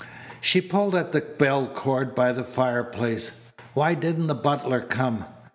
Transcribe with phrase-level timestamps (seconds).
[0.39, 3.39] She pulled at the bell cord by the fireplace.
[3.75, 5.25] Why didn't the butler come?